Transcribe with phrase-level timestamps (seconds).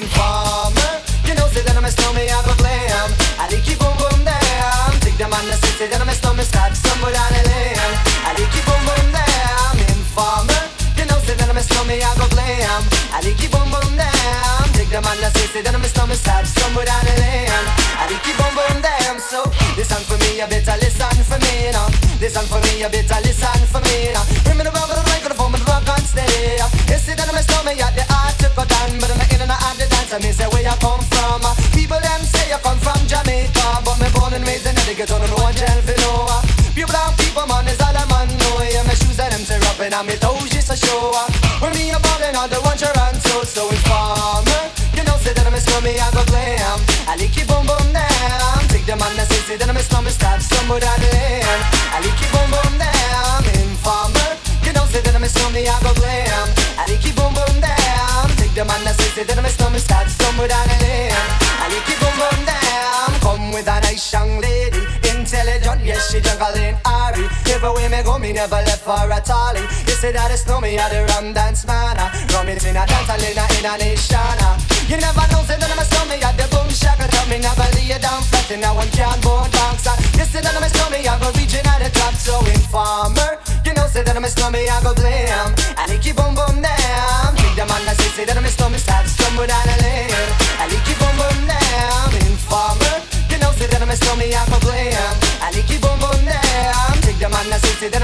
[0.00, 0.92] Informer.
[1.28, 3.08] You know, say that I'm a snowman, I go glam.
[3.36, 4.96] I like keep boom boom damn.
[5.04, 7.76] Take them on the city, then I'm a snowman, start somewhere down the lane.
[8.24, 9.76] I like keep boom boom damn.
[9.92, 10.64] Informer.
[10.96, 12.82] You know, say that I'm a snowman, I go glam.
[13.12, 14.64] I like keep boom boom damn.
[14.72, 17.52] Take them on the city, then I'm a snowman, start somewhere down the lane.
[18.00, 19.20] I like keep boom boom damn.
[19.20, 19.44] So
[19.76, 21.92] listen for me, you better listen for me now.
[22.16, 24.24] Listen for me, you better listen for me now.
[24.48, 26.56] Bring me the rubber, the microphone, the rock and stay.
[26.88, 28.04] You see that I'm a snowman, yeah, the
[30.10, 30.16] the.
[30.16, 31.42] I mean, say where you come from.
[31.72, 35.18] People them say you come from Jamaica, but me born and raised in the ghetto,
[35.18, 36.26] no one tell for no.
[36.74, 38.26] Pure brown people, man, is all I'm on.
[38.26, 41.14] No, yeah, my shoes and them tear up, and I'm toes just a show.
[41.62, 44.62] When me a ballin' on the one you're on, so informer.
[44.94, 46.78] You know, say that I'm a slummy, I go glam.
[47.06, 48.58] I like you boom boom down.
[48.70, 51.62] Take them on say, say that I'm a slummy, start stumble down the lane.
[51.94, 53.42] I like you boom boom down.
[53.62, 54.30] Informer.
[54.66, 55.99] You know, say that I'm a slummy, I go
[58.66, 61.12] the say, that I'm a slummy, start stumble down the lane.
[61.12, 63.08] I like you boom boom down.
[63.24, 67.24] Come with a nice young lady, intelligent, yes she juggling Ari.
[67.48, 69.64] Everywhere me go, me never left for a tally.
[69.88, 71.96] You say that it's no me, I the rum dance man.
[71.96, 72.12] Ah.
[72.36, 74.36] Rum it in a dance, I in a in a nation.
[74.44, 74.60] Ah.
[74.88, 77.08] You never know, say that a stomach, I the boom shaka.
[77.08, 79.88] Tell me never lay it down flat, and now one can't board bounce.
[79.88, 79.96] Ah.
[80.20, 83.40] You say that I'm a stomach, I go reaching at the top, so informer.
[83.64, 85.48] You know, say that I'm a stomach, I go blam.
[85.80, 86.79] I like you boom boom down.
[88.20, 90.12] Say, that I'm a stomach, start stumble down the lane.
[90.60, 92.12] I like you boom boom down.
[92.28, 92.96] Informer.
[93.32, 95.14] You know, say that I'm a stomach, I go blam.
[95.40, 96.92] I like you boom boom down.
[97.00, 98.02] Big the man, I say, say that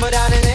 [0.00, 0.47] start stumble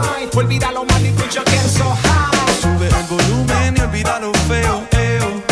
[0.00, 0.30] fine.
[0.34, 2.60] Olvida lo mal y put your hands so high.
[2.60, 5.42] Sube el volumen y olvida lo feo, eo.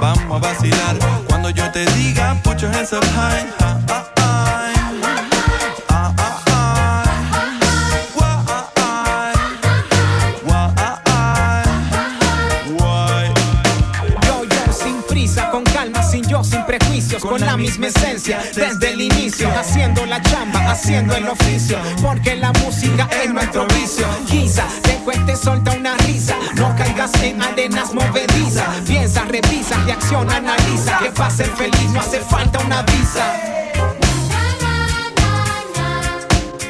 [0.00, 0.96] Vamos a vacilar
[1.28, 3.46] cuando yo te diga put your hands up high.
[3.60, 4.32] Ah, ah, ah.
[14.72, 19.48] Sin prisa, con calma, sin yo, sin prejuicios, con, la misma esencia, desde el inicio,
[19.58, 22.51] haciendo la chamba, haciendo el oficio, porque la
[31.22, 33.24] para ser feliz no hace falta una visa.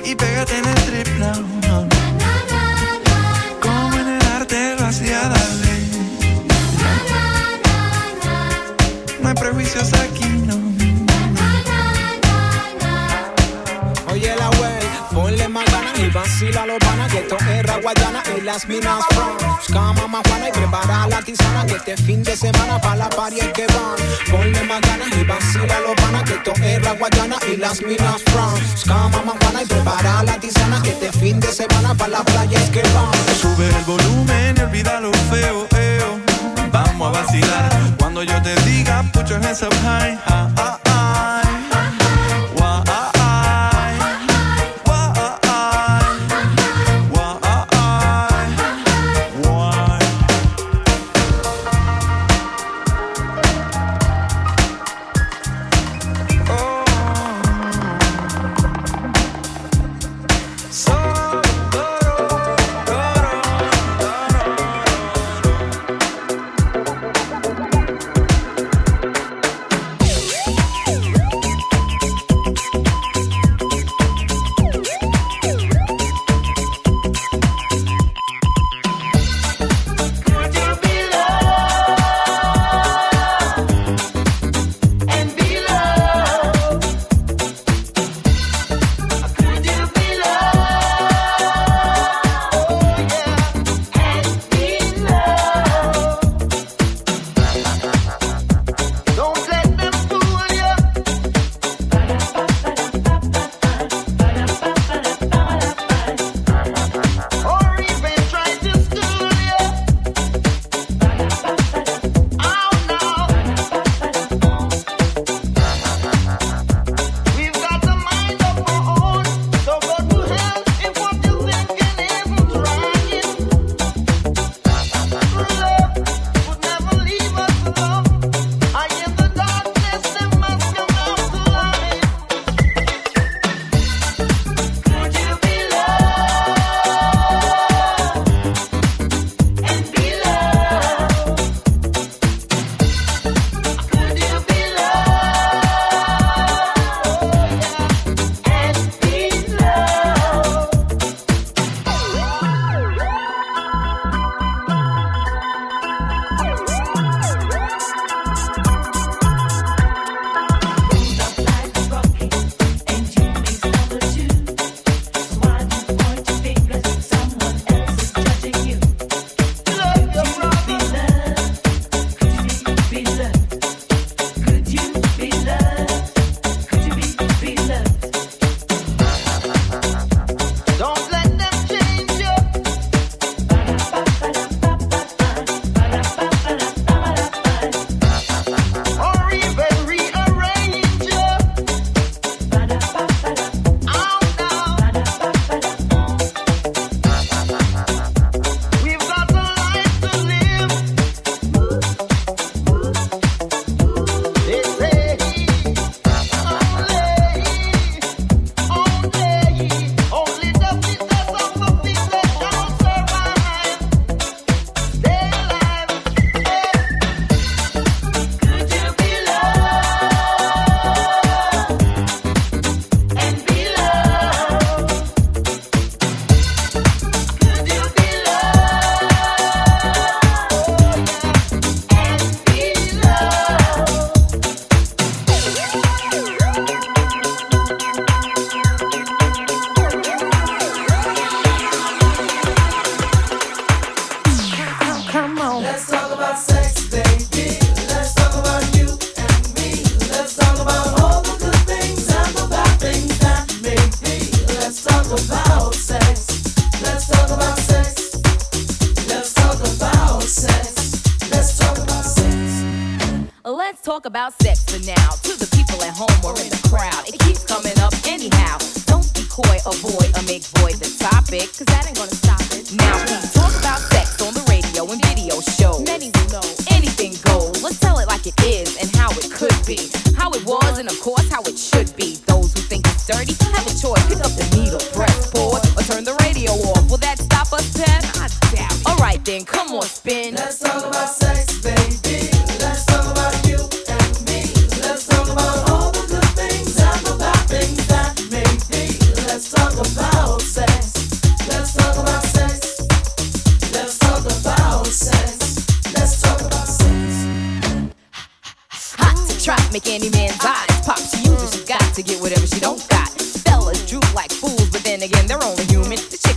[0.05, 1.89] Y pégate en el trip now, no.
[3.63, 5.75] Como en el arte lo hacía darle.
[9.23, 10.57] No hay prejuicios aquí, no.
[14.13, 18.43] Oye la wey, ponle más ganas y vacila los panas que esto es Raguayana y
[18.43, 19.35] las minas from.
[19.57, 23.53] Busca mamá Juana y prepara la tisana que este fin de semana para la es
[23.55, 23.72] que
[25.67, 28.53] los panas que esto es Raguayana y las minas from.
[28.73, 32.59] Busca mamá Juana y prepara la tisana que este fin de semana para la playa
[32.59, 33.13] es que van.
[33.41, 36.21] Sube el volumen y olvida lo feo, eo.
[36.73, 40.19] Vamos a vacilar cuando yo te diga put your hands up high.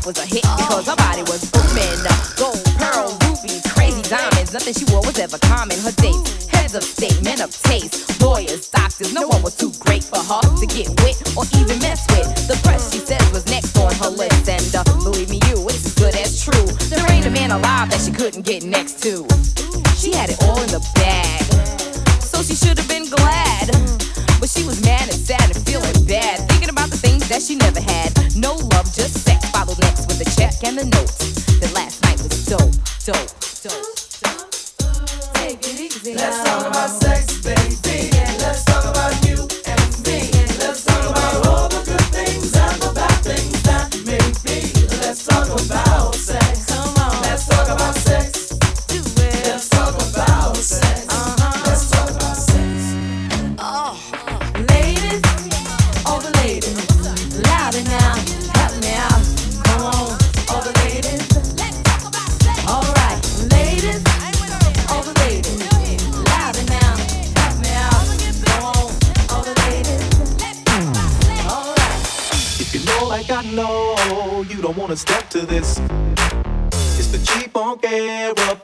[0.06, 1.98] Was a hit because her body was booming.
[2.38, 4.54] Gold, pearl, rubies, crazy diamonds.
[4.54, 5.80] Nothing she wore was ever common.
[5.80, 9.14] Her dates, heads of state, men of taste, lawyers, doctors.
[9.16, 12.30] No one was too great for her to get with or even mess with.
[12.46, 14.48] The press, she says, was next on her list.
[14.48, 16.68] And uh, believe me, you, it's as good as true.
[16.94, 19.26] There ain't a man alive that she couldn't get next to.
[19.98, 21.42] She had it all in the bag
[22.22, 23.72] so she should have been glad.
[24.40, 27.56] But she was mad and sad and feeling bad, thinking about the things that she
[27.56, 28.12] never had.
[28.36, 28.54] No
[30.64, 31.25] next with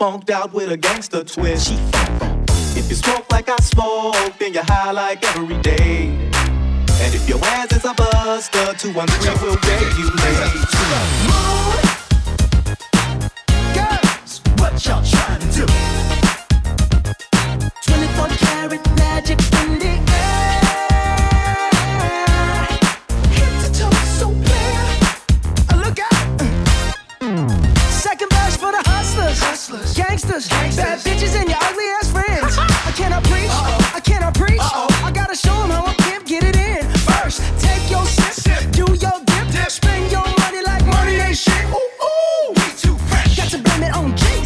[0.02, 1.74] funked out with a gangster twist.
[2.76, 6.08] If you smoke like I smoke, then you're high like every day.
[7.04, 10.02] And if your ass is a buster, 213 will regulate.
[10.02, 10.21] Girls,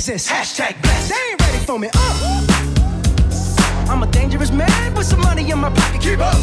[0.06, 0.28] Jesus.
[0.30, 1.10] Hashtag blessed.
[1.10, 1.89] They ain't ready for me.
[1.91, 2.46] Uh.
[3.89, 6.00] I'm a dangerous man with some money in my pocket.
[6.00, 6.36] Keep up.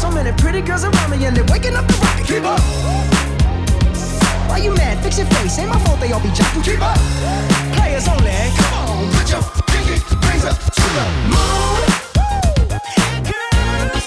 [0.00, 2.26] So many pretty girls around me and they're waking up the rocket.
[2.26, 2.60] Keep up.
[4.48, 5.02] Why you mad?
[5.02, 5.58] Fix your face.
[5.58, 6.64] Ain't my fault they all be jocking.
[6.64, 6.96] Keep up.
[7.76, 8.32] Players only.
[8.56, 11.82] Come on, put your pinky rings up to the moon.
[13.28, 14.04] Girls,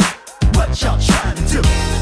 [0.57, 1.94] what y'all trying to do?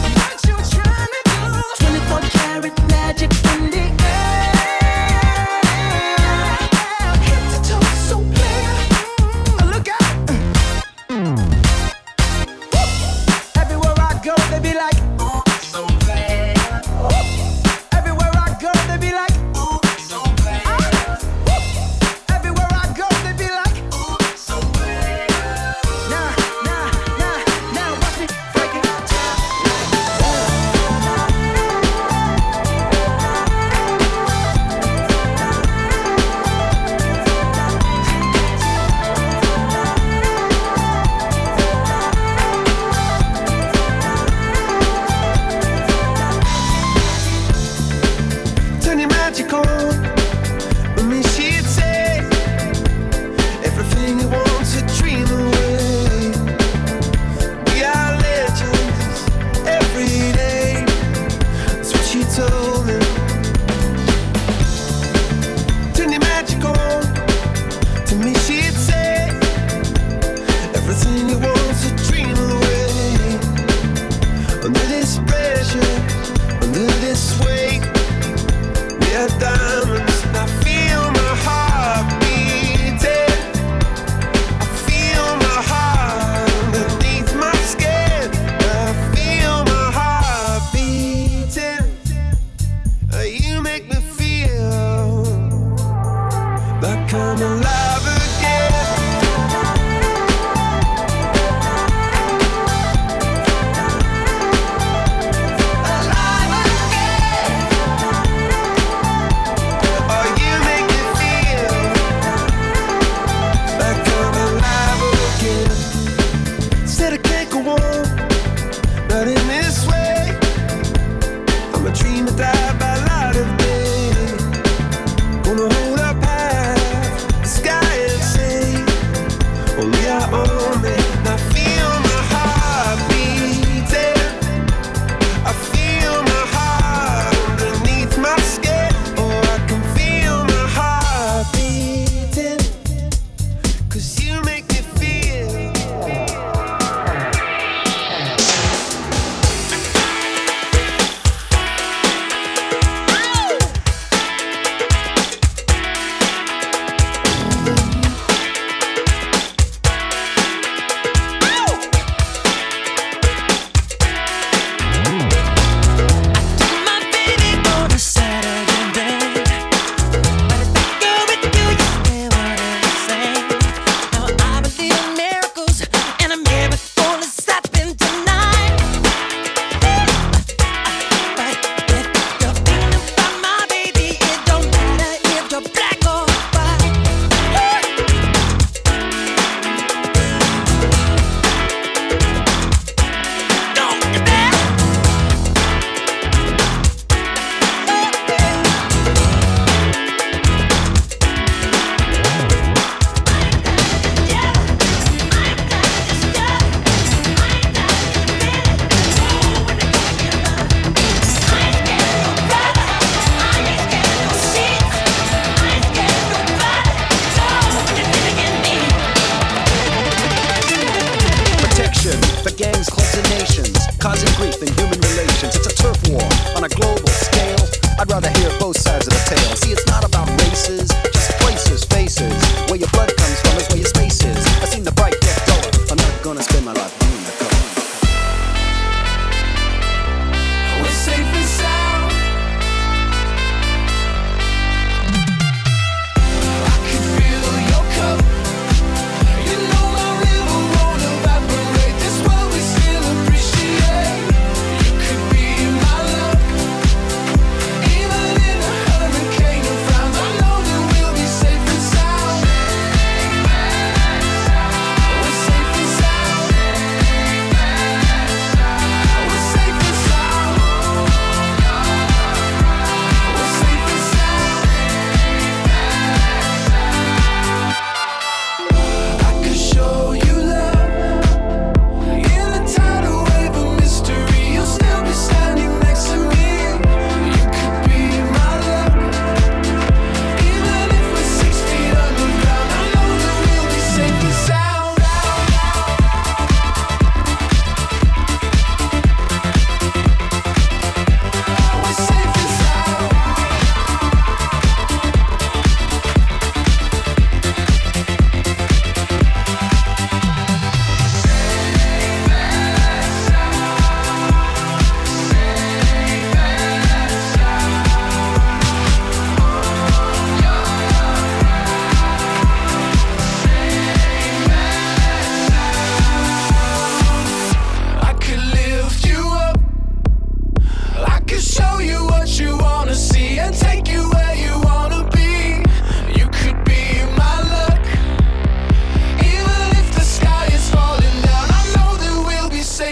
[96.83, 97.92] that come alive.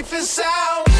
[0.01, 0.90] We'll be safe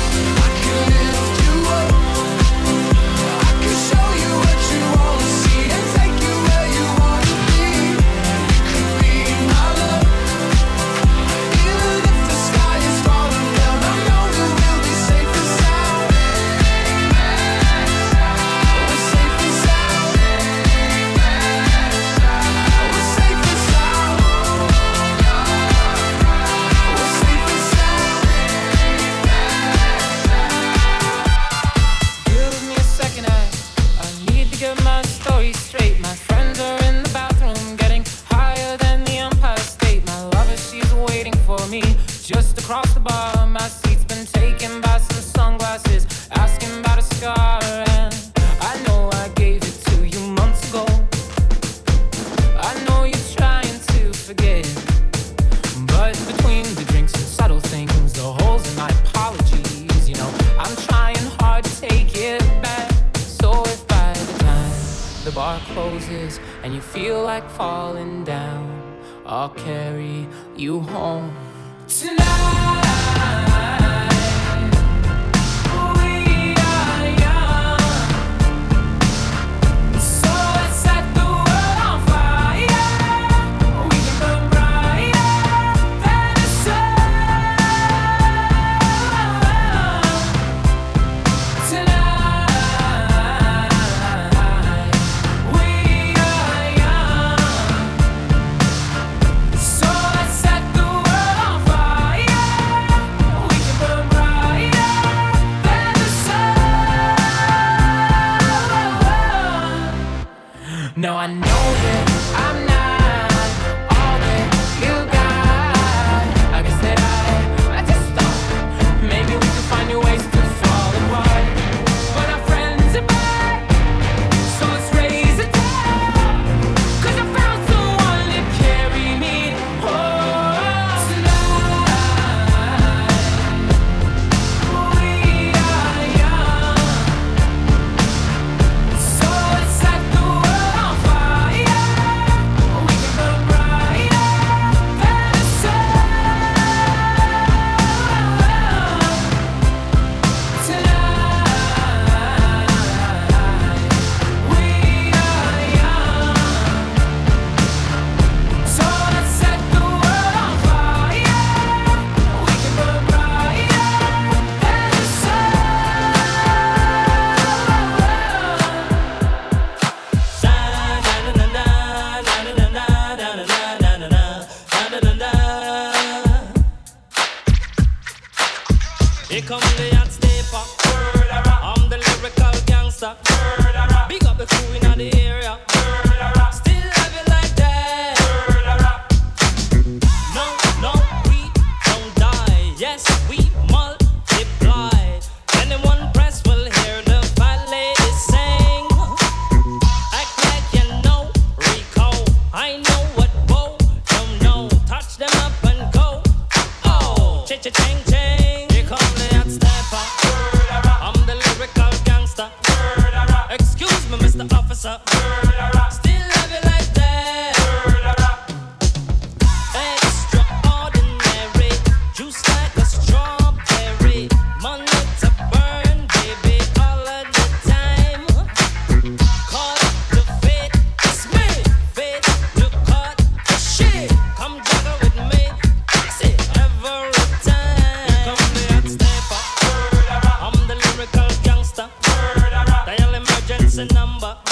[243.82, 244.51] a number.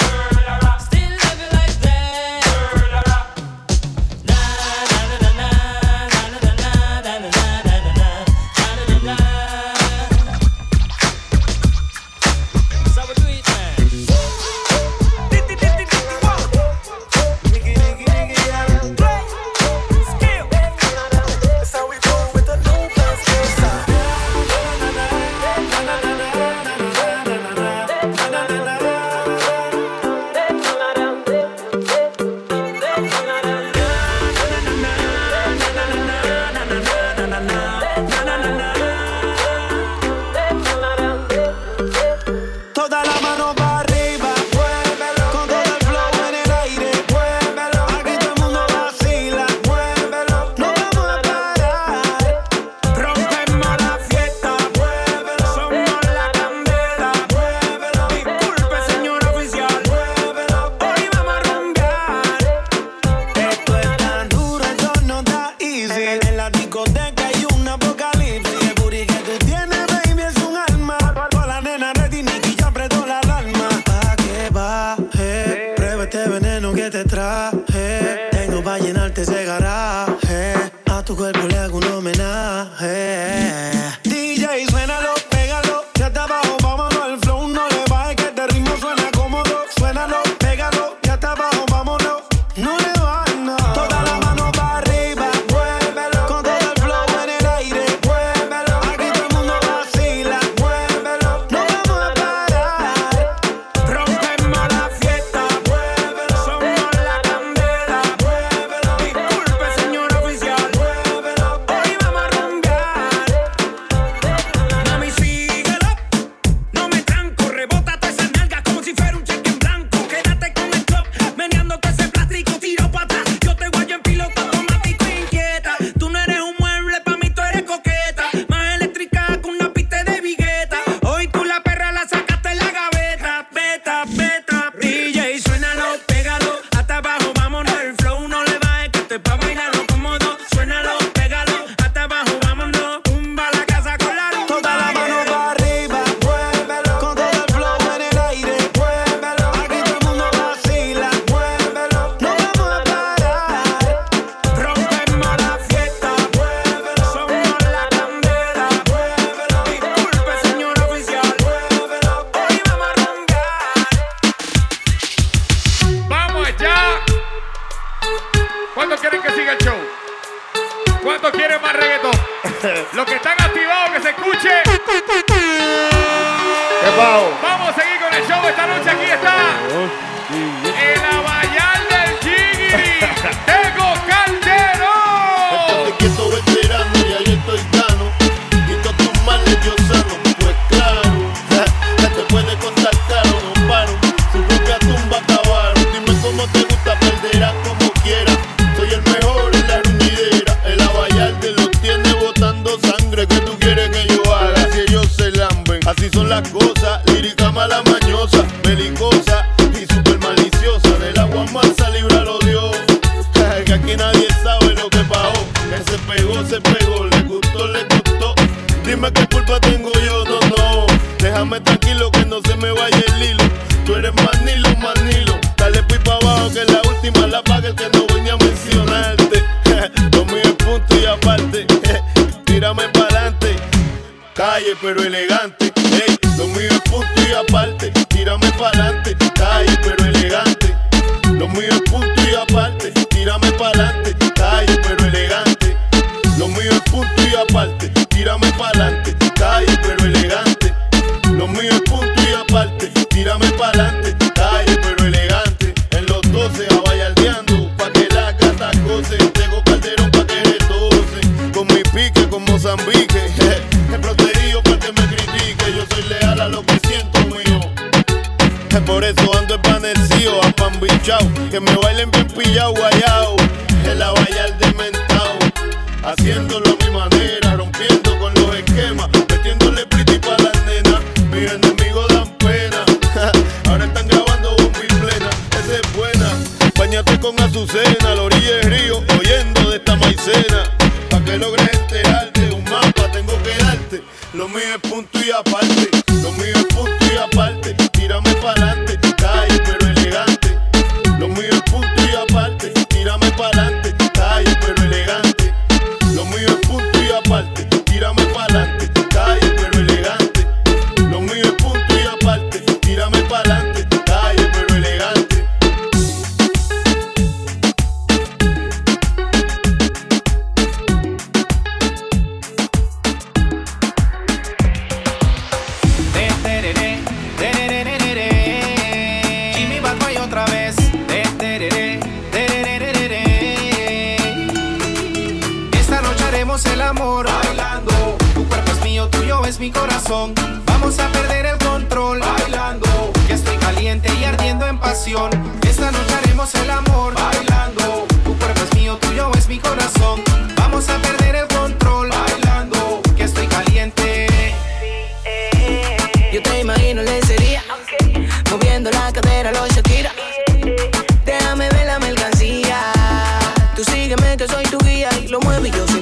[365.62, 365.99] Cheerios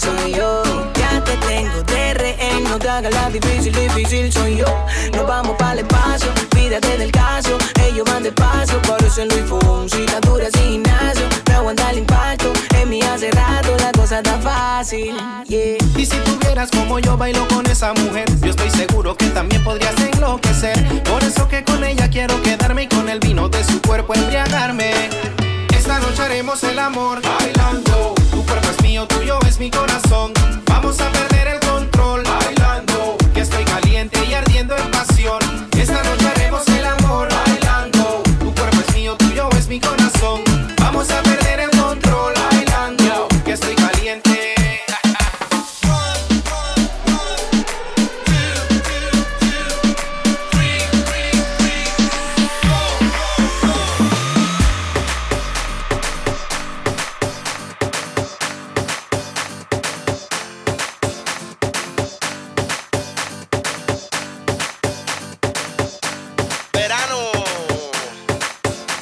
[0.00, 0.62] soy yo.
[0.94, 4.66] Ya te tengo de rehén, no te hagas la difícil, difícil soy yo.
[5.12, 7.58] Nos vamos para el espacio, pídate del caso.
[7.84, 11.28] Ellos van despacio, parecen Luis Fonsi, dura sin gimnasio.
[11.44, 15.16] Te aguanta el impacto, en mí hace rato la cosa está fácil.
[15.46, 19.94] Y si tuvieras como yo bailo con esa mujer, yo estoy seguro que también podrías
[20.00, 21.02] enloquecer.
[21.04, 24.92] Por eso que con ella quiero quedarme y con el vino de su cuerpo embriagarme.
[25.76, 28.14] Esta noche haremos el amor bailando.
[28.30, 28.69] Tu cuerpo
[29.06, 30.32] tuyo es mi corazón.
[30.66, 31.29] Vamos a ver.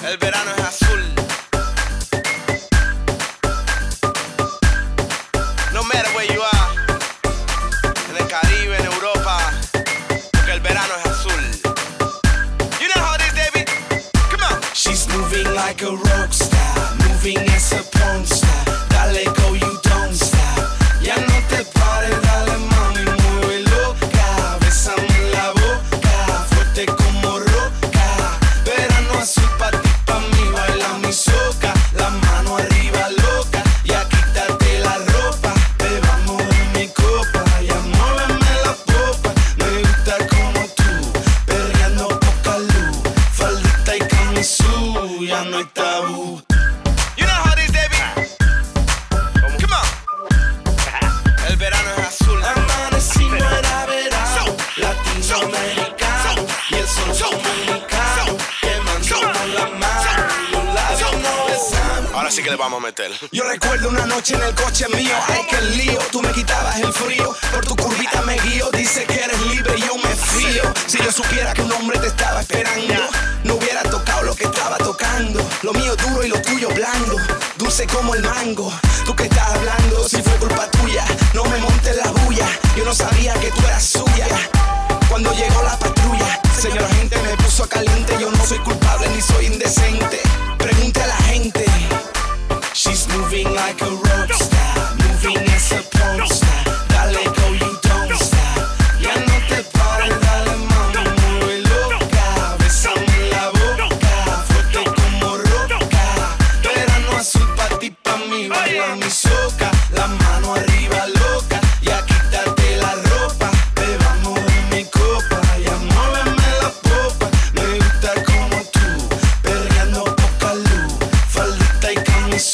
[0.08, 0.87] El verano es así.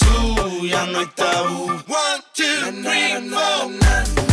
[0.04, 1.66] Camisú, ya no hay tabú.
[1.86, 4.23] One, two, three, four.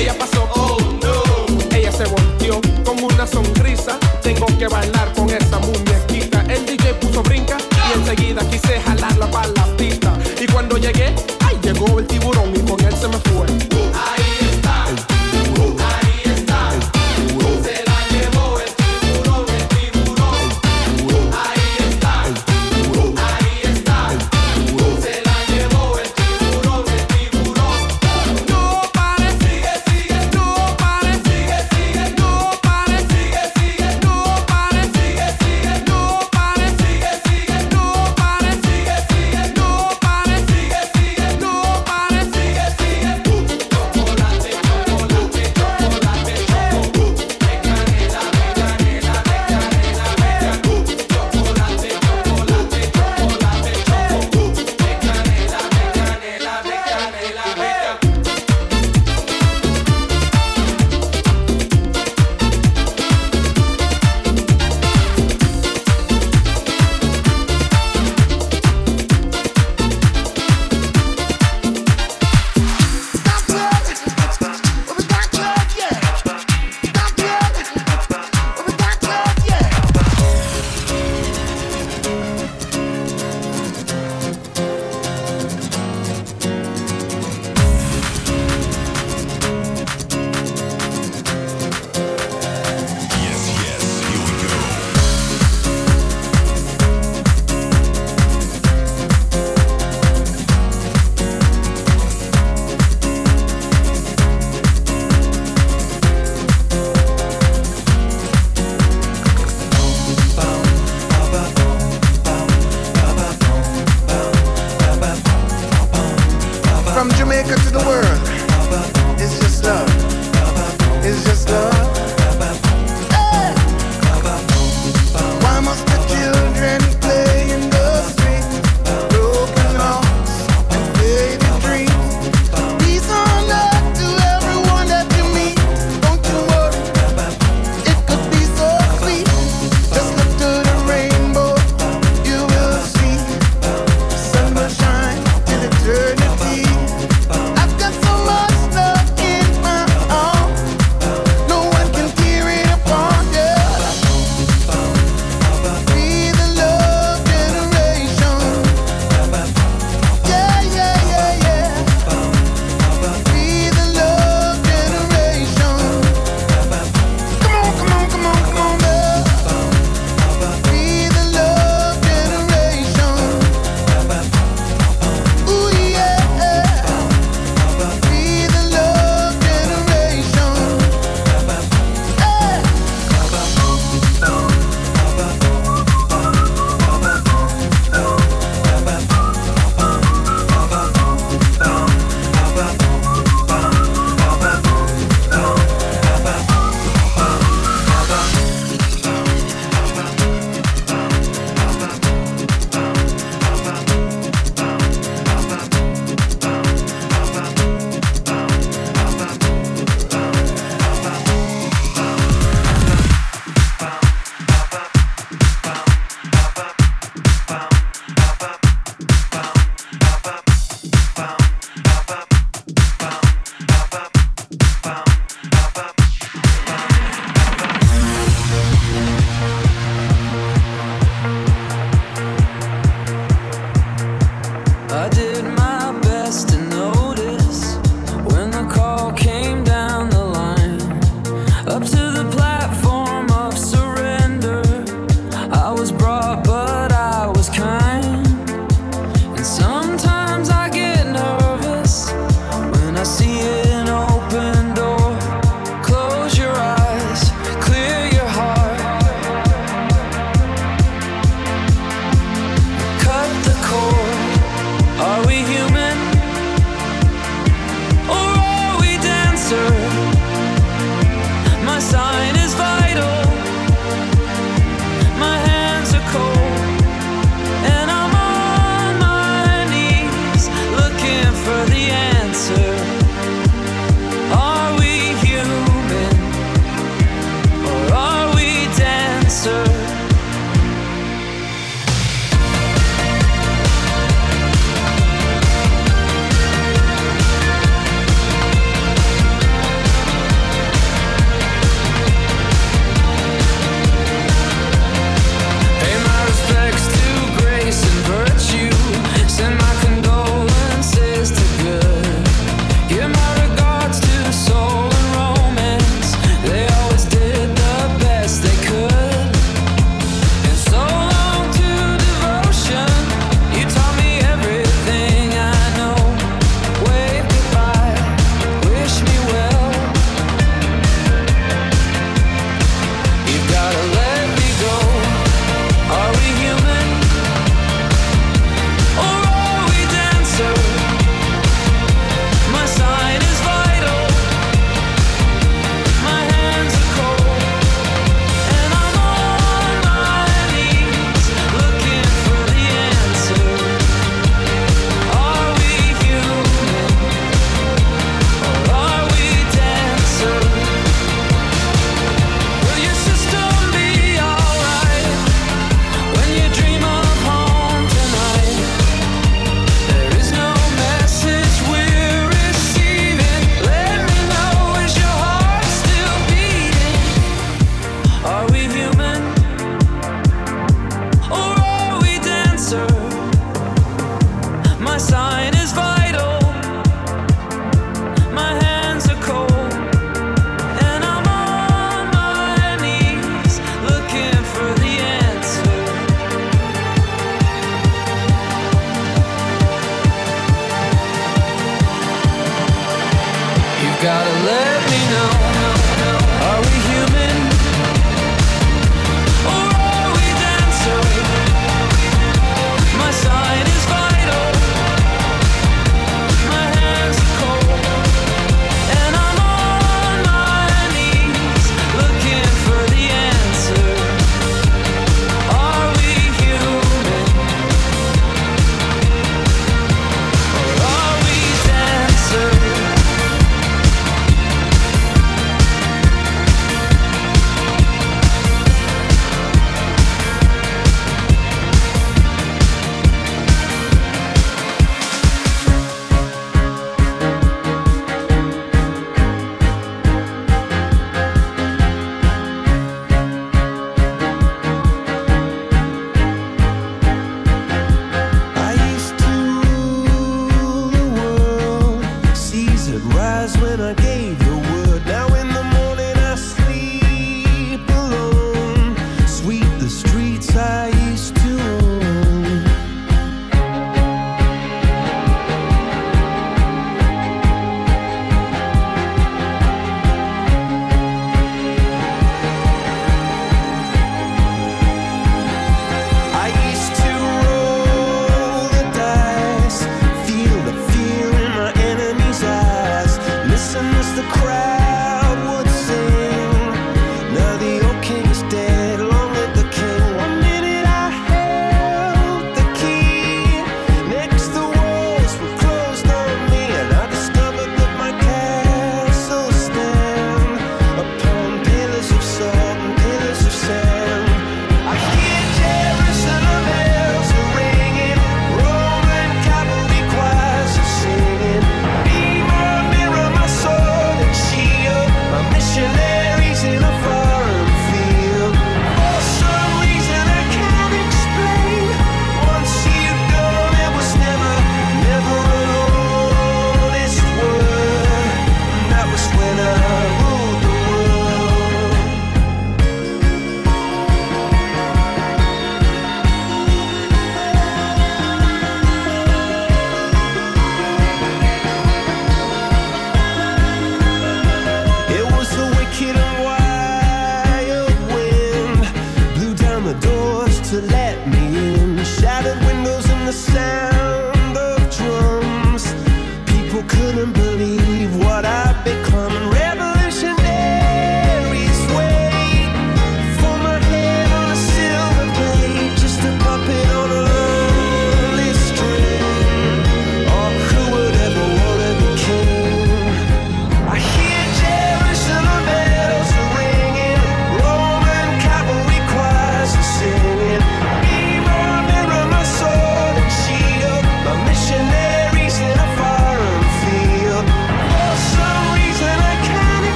[0.00, 0.29] Ella pasa